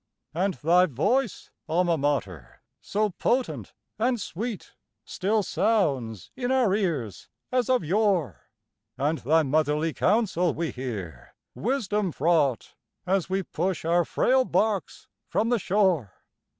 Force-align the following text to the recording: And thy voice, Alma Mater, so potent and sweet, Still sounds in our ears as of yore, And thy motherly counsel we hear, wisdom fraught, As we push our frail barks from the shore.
And 0.33 0.55
thy 0.55 0.87
voice, 0.87 1.51
Alma 1.69 1.95
Mater, 1.95 2.63
so 2.81 3.11
potent 3.11 3.73
and 3.99 4.19
sweet, 4.19 4.73
Still 5.05 5.43
sounds 5.43 6.31
in 6.35 6.51
our 6.51 6.73
ears 6.73 7.29
as 7.51 7.69
of 7.69 7.83
yore, 7.83 8.49
And 8.97 9.19
thy 9.19 9.43
motherly 9.43 9.93
counsel 9.93 10.55
we 10.55 10.71
hear, 10.71 11.35
wisdom 11.53 12.11
fraught, 12.11 12.73
As 13.05 13.29
we 13.29 13.43
push 13.43 13.85
our 13.85 14.03
frail 14.03 14.43
barks 14.43 15.07
from 15.27 15.49
the 15.49 15.59
shore. 15.59 16.11